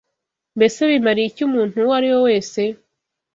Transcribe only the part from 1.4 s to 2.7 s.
umuntu uwo ari we wese